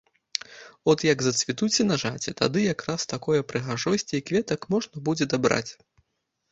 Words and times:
От 0.93 0.99
як 1.09 1.19
зацвітуць 1.25 1.69
сенажаці, 1.79 2.33
тады 2.41 2.65
якраз 2.73 3.07
такое 3.15 3.39
прыгажосці 3.53 4.13
і 4.23 4.27
кветак 4.33 4.61
можна 4.77 4.95
будзе 5.11 5.31
дабраць. 5.37 5.69